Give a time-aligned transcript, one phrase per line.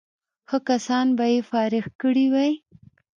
[0.49, 2.53] ښه کسان به یې فارغ کړي وای.